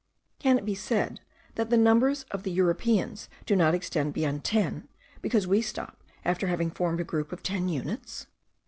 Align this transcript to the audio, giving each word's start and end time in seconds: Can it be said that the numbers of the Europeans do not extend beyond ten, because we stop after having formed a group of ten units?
Can 0.39 0.57
it 0.57 0.65
be 0.65 0.73
said 0.73 1.19
that 1.53 1.69
the 1.69 1.77
numbers 1.77 2.23
of 2.31 2.41
the 2.41 2.49
Europeans 2.49 3.29
do 3.45 3.55
not 3.55 3.75
extend 3.75 4.13
beyond 4.15 4.43
ten, 4.43 4.87
because 5.21 5.45
we 5.45 5.61
stop 5.61 6.01
after 6.25 6.47
having 6.47 6.71
formed 6.71 7.01
a 7.01 7.03
group 7.03 7.31
of 7.31 7.43
ten 7.43 7.69
units? 7.69 8.25